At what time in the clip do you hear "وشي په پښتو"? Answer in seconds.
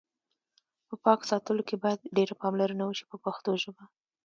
2.85-3.51